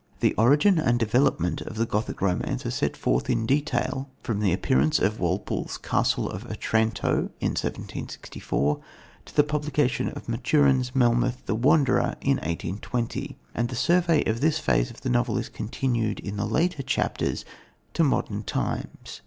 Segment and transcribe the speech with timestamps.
[0.19, 4.51] The origin and development of the Gothic Romance are set forth in detail from the
[4.51, 8.79] appearance of Walpole's Castle of Otranto in 1764
[9.25, 14.57] to the publication of Maturin's Melmoth the Wanderer in 1820; and the survey of this
[14.57, 17.45] phase of the novel is continued, in the later chapters,
[17.93, 19.19] to modern times.